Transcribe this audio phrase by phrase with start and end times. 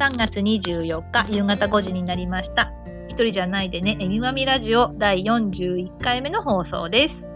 [0.00, 2.72] 3月24日夕方5時になりました。
[3.08, 7.29] 一人じゃないでね、えみまみラジオ第41回目の放送です。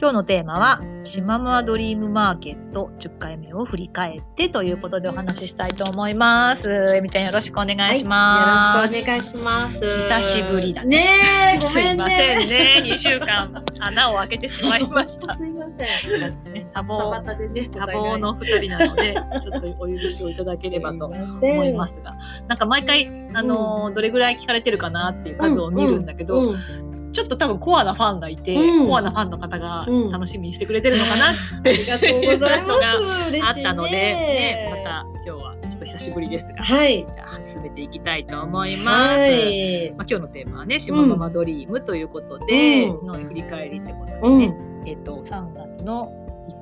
[0.00, 6.70] 今日のテーマは、しままドリームマーケット10回目を振り返ってということでお話ししたいと思います。
[6.94, 8.94] えみちゃんよろしくお願いします。
[8.94, 9.80] よろしくお願いします。
[9.80, 12.46] 久しぶりだねねえ、ごすめんいませんね。
[12.46, 12.82] ね。
[12.84, 15.36] 2週間穴を開けてしまいました。
[15.36, 16.52] すいません。
[16.52, 22.14] ね多バ忙、タでね、多忙の2人なので、ちょっとお許しをいただければと思いますが、
[22.46, 28.88] なんか毎回、あのーどれぐらい聞かれてるかなっていう数を見るんだけど、うんちょっと多分コアなファンがいて、うん。
[28.88, 31.70] コアなファンの方がうん楽しみにしてくれてるのかなって。
[31.70, 33.42] ありがとうございます。
[33.42, 37.06] あったので、ね、また今日はちょっと久しぶりですが、はい。
[37.06, 39.18] じゃあ進めていきたいと思います。
[39.20, 39.90] はい。
[39.96, 43.06] まあ、今日のテーマはね、しまママドリームということで、うん。
[43.06, 44.38] の振り返りってことでうん。
[44.38, 44.54] ね、
[44.86, 46.12] えっ、と、3月の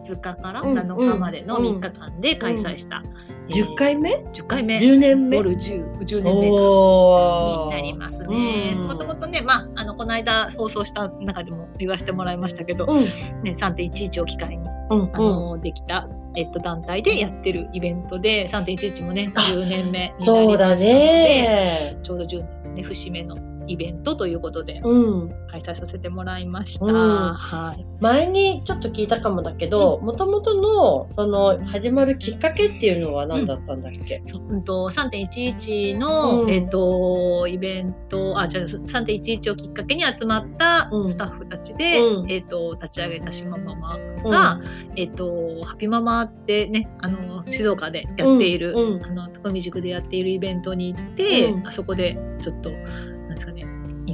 [0.08, 0.78] 5日からうん。
[0.78, 5.36] 7日までの3日間で開催した、えー10回目？10回目、10年目？
[5.36, 8.74] ボル10、10年目になりますね。
[8.78, 13.04] うんもともとね、まあ、あの、この間放送した中でも言わせてもらいましたけど、うん。
[13.42, 15.10] ね、3.11を機会に、うん。
[15.12, 21.98] あの、できた、えっと、団体でやってるイベントで、3.11もね、あ10年目になりましたので、ね。
[22.02, 23.34] ちょうど10年ね、節目の
[23.66, 25.30] イベントということで、うん。
[25.50, 26.84] 開催させてもらいました。
[26.84, 26.92] うん。
[27.34, 27.86] はい。
[28.00, 34.22] 前にちょっと聞いたかもだけど、もともとの、その、始まるきっかけっていうのは何だったんだっけ？
[34.26, 36.50] そううんと、3.11の、うん。
[36.50, 41.08] えっと、イベント、あ、じゃあ3.11をきっかけに集まったうん。
[41.08, 42.30] スタッフたちで、うん。
[42.30, 43.98] えっと、立ち上げた島ママ
[44.30, 44.60] が、
[44.96, 48.96] えっと、ハピママってね、あの、静岡でやっている、うん。
[48.96, 49.04] うん。
[49.04, 51.66] あの、高見塾でやっているイベントに行って、うん。
[51.66, 52.70] あそこでちょっと、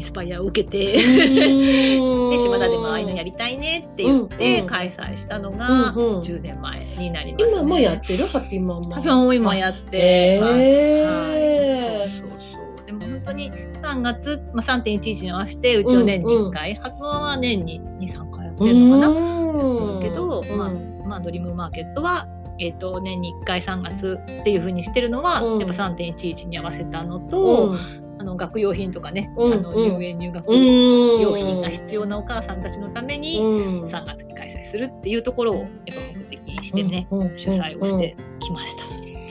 [0.03, 2.31] ンスパイアを受けて、うん。
[2.31, 4.29] で 島田でもああいうのやりたいねって言っうんうん。
[4.29, 6.21] て開催したのがうんうん。
[6.21, 7.53] 10年前になります、ね。
[7.53, 8.27] 今もやってる？
[8.27, 8.97] ハッピーママ。
[8.97, 10.53] ハピママも今やってます。
[10.53, 10.63] はい、
[11.81, 12.31] そうそう
[12.79, 12.87] そう。
[12.87, 13.51] でも本当に
[13.83, 19.09] 3月、まあ、3.11に合わせてうちの年に1回、ハピママは年に2、3回やってるのかな。
[19.09, 20.01] うん。
[20.03, 20.59] けどうん。
[20.59, 20.71] まあ
[21.07, 22.27] まあ、ドリームマーケットは、
[22.59, 25.59] えー、と年に1回3月っていう風にしてるのは、うん。
[25.59, 27.75] やっぱ3.11に合わせたのと、
[28.23, 29.99] あの学用品とかね、うんあのうん。
[29.99, 33.85] 入園入学うん用品が必要なお母さんたちのために、うん。
[33.87, 38.83] 3月に開催するっていうところをやっぱ目的にしてね、うんうん主催をしてきました。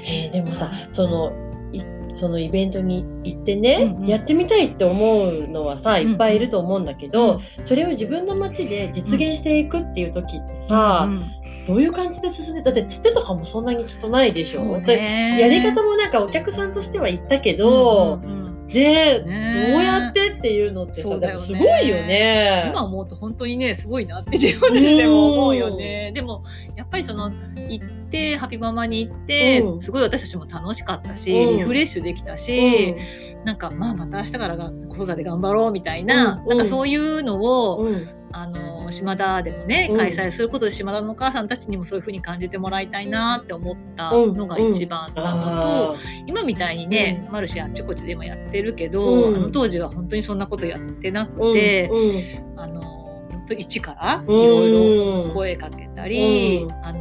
[0.03, 1.31] えーでもさその
[1.71, 1.81] い
[2.19, 4.07] そのイベントに行ってね、うんうん。
[4.07, 11.31] やってみたいって思うのはさんいっぱいいると思うんだけど、それを自分の街で実現していくっていう時ってさ、うん
[11.67, 18.40] どういう感じで進んでだってつてとかもそんなにきっとないでしょ、そうやり方もなんかお客さんとしては言ったけど、うんうんうん
[18.73, 21.33] で、ねどうやってっていうのってさね。
[21.45, 22.69] すごいよね。
[22.69, 26.11] 今思うと本当にねすごいなって自分たちでも思うよね。
[26.13, 26.43] でも
[26.75, 29.81] やっぱりその行ってハピママに行って、うん。
[29.81, 31.57] すごい私たちも楽しかったし、うん。
[31.57, 32.95] リフレッシュできたうし、
[33.43, 33.45] ん。
[33.45, 36.57] なんかまあまた明日からが子育て頑張ろうみたいな、うん。
[36.57, 39.97] なんかそういうのを、うんあの島田でもねうん。
[39.97, 45.97] 開催することで島田のお母さんたちにもそういう風に感じてもらいたいなって思ったのが一番なのと、あ
[46.27, 49.35] 今みたいにね、マルシェあっちこっちで今やってるけど、うん。
[49.35, 52.59] あの当時は本当にそんなことやってなくーて、うん。
[52.59, 52.81] あの
[53.57, 54.27] 一からいうん。
[54.27, 56.71] ろいろ声かけたり、うん。
[56.85, 57.00] あのまあ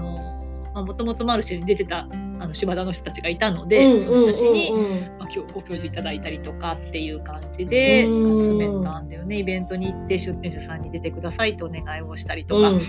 [0.83, 2.07] もともとマルシェに出てた
[2.39, 4.71] あの島田の人たちがいたので、うんその人たちに、
[5.19, 12.83] まあ、今日ご教授いただいたりとかっていう感じでうん集めたんだよね、イベントに行って出店者さんに出てくださいとお願いをしたりとか、うんうん。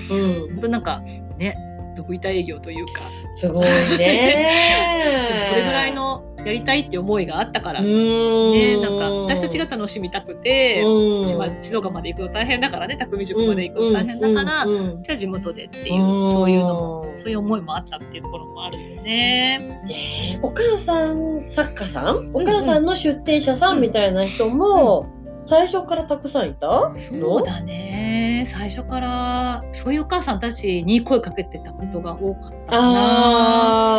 [0.53, 0.99] 本当なんか
[1.37, 1.57] ね
[1.95, 3.09] ドブ板営業というか、
[3.39, 5.47] すごいね。
[5.49, 10.81] それぐらいのやりたいって思いがあったから、うね、なんか私たちが楽しみたくて、
[11.61, 14.65] 静岡まで行くの大変だからね匠塾まで行くの大変だから、
[15.03, 20.39] じゃあ地元でっていう、そういうのもそういう思いもあったっていうところもあるよね。
[20.41, 22.31] お母さん作家さん？
[22.33, 25.07] お母さんの出店者さんみたいな人も
[25.47, 26.91] 最初からたくさんいた？
[27.09, 28.47] そうだね。
[28.51, 33.90] 最初からそういうお母さんたちに声かけてたことが多かったかな。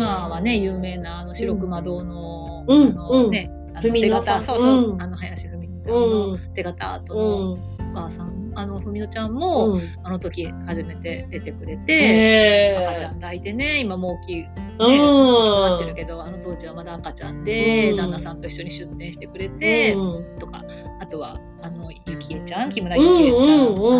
[0.00, 2.88] 今はね有名なあの白熊堂の,、うん。
[2.88, 3.30] あのうん。
[3.30, 4.46] ねあの文手形。
[4.46, 5.02] そうそう、うん。
[5.02, 6.54] あの林文乃ちゃんうのん。
[6.54, 7.52] 手形アートうのん。
[7.52, 7.56] お
[7.92, 9.82] 母さん、あの文乃ちゃんも、うん。
[10.02, 14.48] あの時初めて出てくれて、へ赤ちゃん抱いてね今もう大きいうん。
[14.78, 17.96] なってるけど、あの当時はまだ赤ちゃんで、うん。
[17.98, 20.38] 旦那さんと一緒に出店してくれて、うん。
[20.38, 20.64] とか
[21.00, 23.99] あとはあのゆきえちゃん木村ゆきえちゃんうん。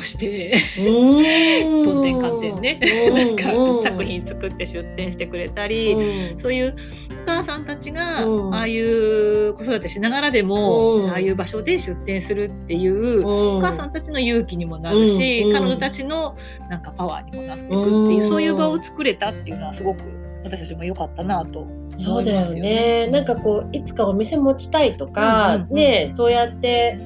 [0.00, 0.64] 赤ちゃん抱っこして。
[0.78, 1.84] うん。
[1.84, 3.14] とんでんかんでんね、うん。
[3.14, 3.82] なんうん。
[3.82, 6.40] か作品作って出展してくれたり、うん。
[6.40, 6.76] そういう
[7.22, 8.54] お母さんたちが、うん。
[8.54, 11.10] ああいう子育てしながらでも、うん。
[11.10, 15.52] ああいう場所で出店するっていう、おお母さんたちの勇気にもなるし、うん。
[15.52, 16.36] 彼女たちの
[16.68, 18.28] なんかパワーにもなっていくっていう、うん。
[18.28, 20.02] そういう場を作れたっていうのはすごく
[20.44, 21.66] 私たちも良かったなと
[22.02, 23.08] そうだよね。
[23.08, 25.76] なんかこういつかお店持ちたいとか、うんうんうん。
[25.76, 26.98] ねそうやって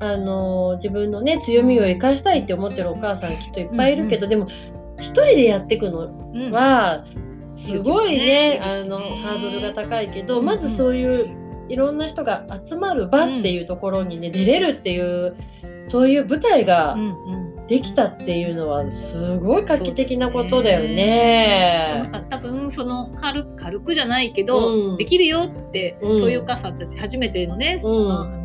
[0.00, 4.48] あの自分のね強みを生かしたいって思ってるお母さんきっといっぱいいるけど、でも
[5.00, 6.50] 一人でやっていくのうん。
[6.52, 7.04] は
[7.64, 8.60] すごいね、ね。
[8.62, 15.36] あのハードルが高いけど、うんまずそういういろんな人が集まる場っていうところにね、出れるっていう
[15.90, 17.48] そういう舞台がうんうん。
[17.68, 22.08] できたっていうのはすごい画期的なことだよね。
[22.10, 24.96] そう多分その軽軽くじゃないけど、うん。
[24.96, 26.18] できるよって、うん。
[26.18, 28.37] そういうお母さんたち初めてのね、うん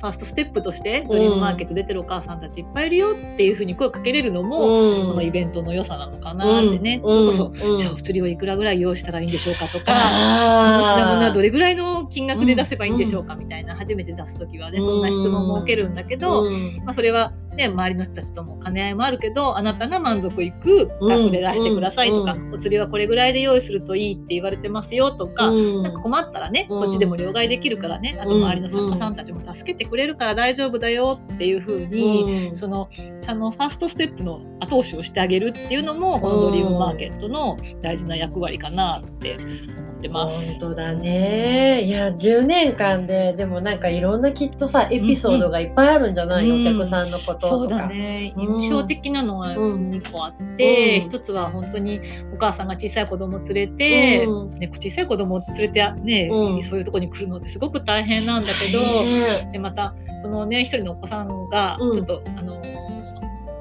[0.00, 5.06] ファーストステップとしてドリームマーケット出てるお母さんたちいっぱいいるよっていうふうに声をかけれるのも、うん。
[5.08, 7.34] このイベントの良さなのかなってね、うん。
[7.34, 7.78] それこそ、うん。
[7.78, 9.84] じゃあお釣りをいくらぐらい用意したらいいんでしょうかとか。
[9.84, 16.48] こあの品物はどれれぐらいの金額で出せばいいんでしょうかみたいな初めて出す時はねそんな質問も受けるんだけど、
[16.84, 26.84] まあ、それは、ね、周りの人たちとも兼ね合いもあるけどあなたが満足いく額で出してくださいとか、うお釣りはこれぐらいで用意するといいって言われてますよとか、なんか困ったらね、うん。
[26.84, 32.88] こっちでも両替できるからねあと周りの作家さんたちも助けてくれるから大丈夫だよっていう風に、その
[33.26, 40.36] あのファーストステップの後押しをしてあげるっていうのもこのドリームマーケットの大事な役割かなって思ってます。
[40.36, 41.84] 本当だね。
[41.84, 47.48] いや10年間ででもなんかいろんなきっとさエピソードがいっぱいあるんじゃないの、うんお客さんのこととか。
[47.50, 48.32] そうだね。
[48.36, 48.62] うん。
[48.62, 51.10] 印象的なのはうん2個あって、うん。
[51.10, 52.00] 一つは本当に
[52.32, 54.50] お母さんが小さい子供連れて、うん。
[54.50, 56.64] ね、小さい子供を連れて、ねうん。
[56.64, 59.48] そういうとこに来るのってすごく大変なんだけど、ね。
[59.52, 61.94] でまたそのね一人のお子さんがうん。
[61.94, 62.62] ちょっと、あの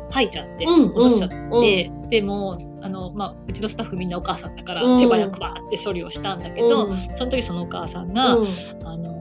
[0.09, 2.09] 吐いちゃってうん落としちゃって、うん。
[2.09, 5.01] でもあの、まあ、うちのスタッフみんなお母さんだからうん。
[5.01, 7.07] 手早くバーって処理をしたんだけど、うん。
[7.17, 8.47] その時そのお母さんが、うん。
[8.83, 9.16] あの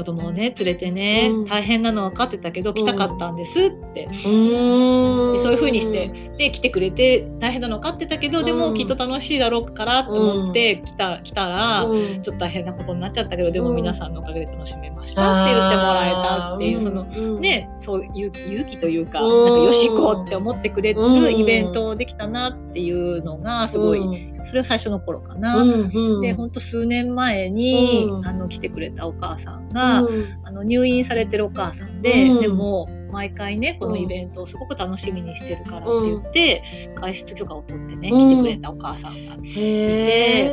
[0.00, 1.44] 子供をね連れてね、うん。
[1.44, 5.32] 大変なの分かってたけど来たかったんですって、うん。
[5.34, 6.08] でそういう風にして
[6.38, 8.58] で来てくれて大変なの分かってたけど、でうん。
[8.58, 12.22] もきっと楽しいだろうからと思って来た,、来たら、うん。
[12.22, 19.44] ちょっと大変なことになっちゃったけどでもうん皆さんのおかげで楽しめましたって言ってもらえたっていう、そのうんねそういう勇気というか,、うん。
[19.44, 21.20] なんかよし行こうって思ってくれうん。
[21.20, 25.58] るイベントできたなっていうのがすごい、うんそれは最初の頃かな。
[25.58, 26.20] うんうん。
[26.20, 28.26] で本当数年前に、うん。
[28.26, 30.26] あの来てくれたお母さんが、うん。
[30.42, 32.40] あの入院されてるお母さんで、うん。
[32.40, 38.18] でも毎回ねこのイベントをすごく楽しみにしてるからって言って、外出許可を取ってねうん。
[38.18, 40.50] 来てくれたお母さんが、へ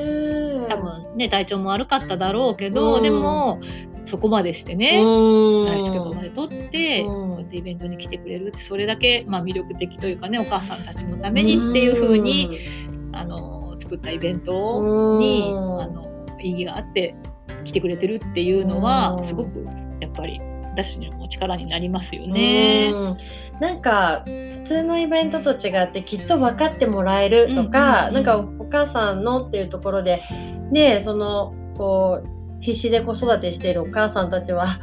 [0.63, 0.67] ー。
[0.69, 3.03] 多分ね体調も悪かっただろうけど、うん。
[3.03, 3.59] でも
[4.05, 5.65] そこまでしてね、うん。
[5.65, 7.07] 外出許可まで取って、うん。
[7.07, 12.59] こうやってイベントに来てくれるってそれだけ、まあ、魅力的というかねお母さんたちのためにっていう風に、
[13.13, 13.56] あの
[13.87, 15.81] 作ったイベントに、うん。
[15.81, 16.07] あの
[16.39, 17.15] 意義があって
[17.63, 19.27] 来てくれてるっていうのは、うん。
[19.27, 19.65] すごく
[19.99, 20.39] やっぱり
[20.71, 22.91] 私にも力になりますよね。
[22.93, 23.17] うん。
[23.59, 28.25] なんか普通のイベントと違ってきっと分かってもらえるとか、うんうんうん。
[28.25, 30.21] なんかお母さんのっていうところで
[30.71, 32.27] ねそのこう
[32.61, 34.79] 必死で子育てしているお母さんたちは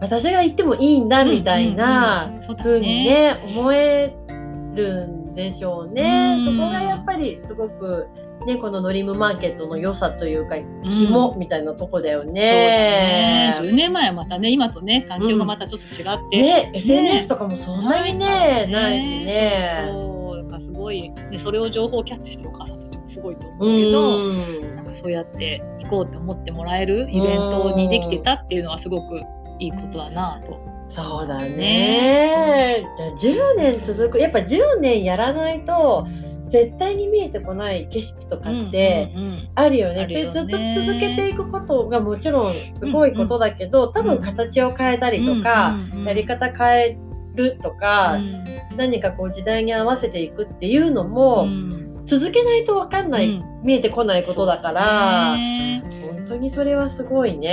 [0.00, 2.30] 私が行ってもいいんだみたいな
[2.62, 4.14] 風にね思え
[4.74, 6.36] るんでしょうね。
[6.38, 6.58] うん。
[6.58, 8.08] そこがやっぱりすごく
[8.46, 13.54] ねこのドリームマーケットの良さというかうん肝みたいなとこだよそうだねね。
[13.60, 19.88] 10年前はまたね今とね環境がまたちょっと違って、ね、SNS とかもそんなにね、ないしそうね。
[19.92, 24.18] そうだからすごい、ね、それを情報をキャッチしてるお母さんたちもすごいと思ううけど、
[24.70, 24.76] ん。
[24.76, 29.20] なんかそうやって行こうって思ってもらえるイベントにできてたっていうのはすごく
[29.58, 30.72] いいことだなと。
[30.94, 32.84] そうだね。
[33.20, 36.06] じゃあ10年続く、やっぱ10年やらないと、
[36.52, 39.10] 絶対に見えてこない景色とかって
[39.54, 46.98] あるよね,、でずっと続けていくことがもちろんすごいことだけど、多分形を変えたりとか、やり方変え
[47.34, 48.18] るとか、
[48.76, 51.48] 何かこう時代に合わせていくっていうのも、
[52.06, 55.36] 続けないと分かんない、見えてこないことだから。
[56.22, 57.48] 本当にそれはすごいね、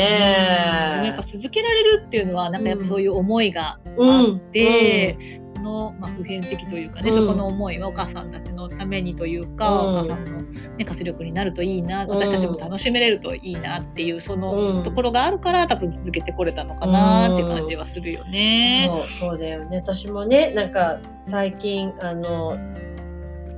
[1.05, 10.41] やっぱ続けられるっていうのはなんかやっぱそういう思いがあって、の、まあ、普遍的というかね、うん、そこの思いはお母さんたちのためにというか、うん、お母さんの、
[10.77, 18.89] ね、活力になるといいな私たちも楽しめれるといいなっていうそのところがあるから多分続けてこれたのかなって感じはするよね。
[19.19, 19.77] そうそうだよね。
[19.77, 20.99] 私もねなんか
[21.29, 22.55] 最近あの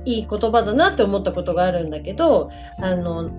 [0.04, 3.30] いい言葉だなって思ったことがあるんだけどあの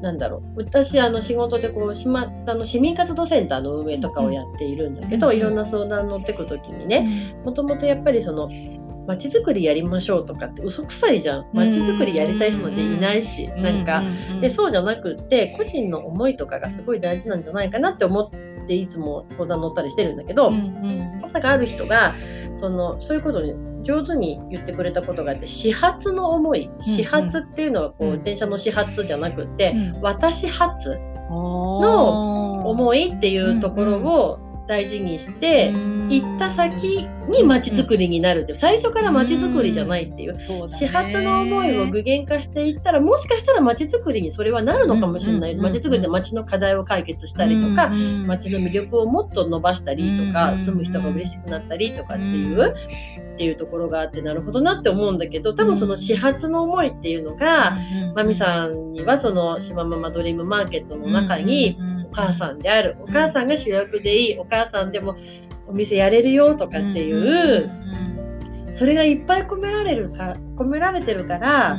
[0.00, 0.62] なんだろう。
[0.64, 8.48] 私あの仕事でこう島あの市民活動センターの運営とかをやっているんだけど、うん、いろんな相談乗ってく時にねもともとやっぱりその
[9.06, 11.46] まちづくりやりましょうとかって嘘くさいじゃん。
[11.52, 14.02] まちづくりやりたい人なんていないし、うん、なんか。
[14.40, 18.30] でそうじゃなくって個人の思いとかがすごい大事なんじゃないかなって思っ
[18.66, 22.14] ていつも相談乗ったりしてるんだけど、うんうん、がある人が
[22.60, 30.98] そのそういうことに上手に言ってくれたことがあって始発の思い、始発っていうのはこう、電車の始発じゃなくて、私発
[31.30, 40.34] の思いっていうところを大事にして行った先に街づくりになるって最初から街づくりじゃないっていう,、
[40.68, 45.56] 始発の思いを具現化していったらもしかしたら街づくりにそれはなるのかもしれない。
[45.56, 52.74] 街づくりで街の課題を解決したりとか街の魅力をもっと伸ばしたりとか住む人が嬉しくなったりとかっていう
[53.34, 57.78] っていうところがあってなるほどなって思うんだけど多分その始発の思いっていうのが、
[58.14, 61.78] まみさんにはその島ママドリームマーケットの中に、
[62.10, 65.16] お母さんであるお母さんが主役でいいお母さんでも
[65.66, 67.70] お店やれるよとかっていう、
[68.78, 71.78] それがいっぱい込められるか込められてるから、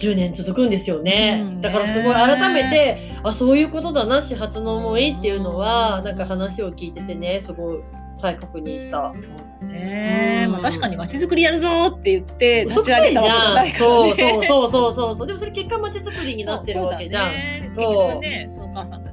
[0.00, 7.80] 10年続くんですよね、うん、だからすごい改めてあそういうことだな始発の思いっていうのはなんか話を聞いててねすごい
[8.22, 9.12] 再確認した。
[9.14, 14.46] そうね、まあ、確かに街づくりやるぞって言って立ち上げたわけないからね。
[14.48, 15.26] そうそうそうそうそう。
[15.26, 17.32] でもそれ結果街づくりになってるわけじゃん。
[17.74, 19.09] そう、ね、そのお母さん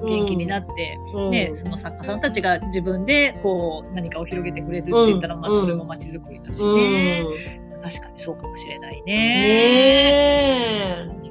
[0.00, 7.24] こう元気になって、うん、ね、その作家さんたちが自分でこう何かを広げてくれるって言ったら、まあそれも街づくりだしね。
[7.82, 9.14] 確かにそうかもしれないね。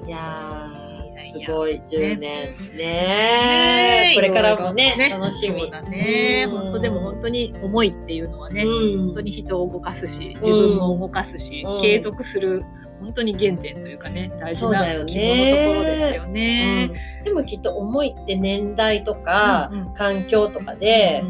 [0.05, 4.13] ねいやすごい10年ね。
[4.15, 5.69] これからもね楽しみ。
[5.69, 12.63] だね、本当でも本当に思いっていうのはね、本当に人を動かすし自分も動かすし、継続する
[12.99, 21.23] 本当に原点というかね大事な希望のところですよね、でもきっと思いって年代とか、環境とかで、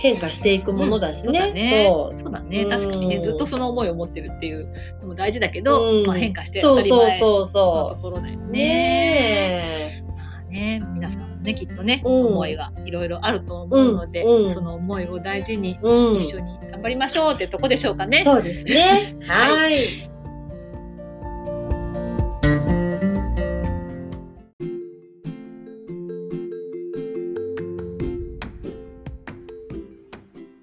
[0.00, 2.08] 変化していくものだしね。
[2.10, 2.66] うん、そうだね。
[2.66, 10.00] 確かにね、ずっとその思いを持ってるっていうのも大事だけど、うん、まあ、変化して当たり前のところだよね。
[10.00, 14.22] ねまあね、皆さんもね、きっとね、うん、思いがいろいろあると思うので、
[14.54, 18.22] その思いを大事に一緒に頑張りましょうってとこでしょうかね。
[18.24, 19.16] そうですね。
[19.28, 20.10] はい。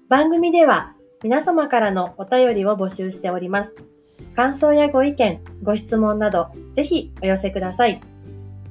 [0.08, 3.74] 番組では皆様からのお便りを募集しております。
[4.34, 8.00] 感想やご意見、ご質問など、ぜひお寄せください。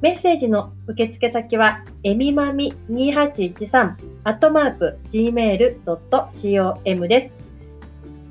[0.01, 7.29] メッセージの受付先は、えみまみ2813アットマーク gmail.com です。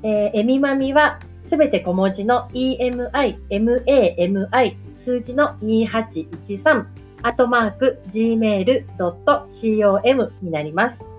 [0.03, 3.09] えー、えみまみはすべて小文字の emi,
[3.49, 6.85] mami 数字の2813
[7.21, 8.73] アットマーク gmail.com
[10.41, 11.16] になります。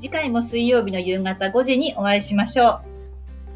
[0.00, 2.80] 次回も水曜日の夕方5時にお会いしましょう。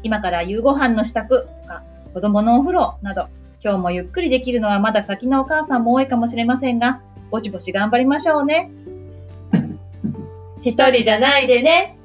[0.03, 1.83] 今から夕ご飯の支度とか、
[2.13, 3.27] 子供のお風呂など、
[3.63, 8.71] 今日もゆっくりできるのはまだ先のお母さんも多いかもしれませんが、ぼちぼち頑張りましょうね。
[10.63, 11.97] 一人じゃないでね。